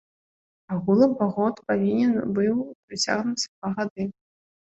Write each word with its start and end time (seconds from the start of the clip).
Агулам 0.75 1.11
паход 1.19 1.59
павінен 1.71 2.13
быў 2.39 2.57
працягнуцца 2.87 3.47
два 3.53 3.69
гады. 3.77 4.03